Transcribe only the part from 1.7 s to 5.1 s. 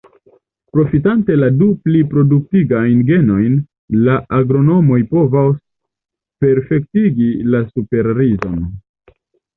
pliproduktigajn genojn, la agronomoj